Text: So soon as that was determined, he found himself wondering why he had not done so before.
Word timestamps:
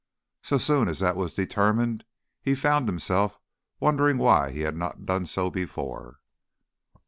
So 0.41 0.57
soon 0.57 0.87
as 0.87 0.97
that 0.97 1.15
was 1.15 1.35
determined, 1.35 2.05
he 2.41 2.55
found 2.55 2.87
himself 2.89 3.37
wondering 3.79 4.17
why 4.17 4.49
he 4.49 4.61
had 4.61 4.75
not 4.75 5.05
done 5.05 5.27
so 5.27 5.51
before. 5.51 6.21